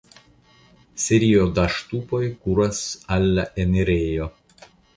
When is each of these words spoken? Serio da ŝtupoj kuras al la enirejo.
Serio 1.03 1.43
da 1.59 1.65
ŝtupoj 1.75 2.23
kuras 2.47 2.81
al 3.17 3.31
la 3.39 3.47
enirejo. 3.67 4.31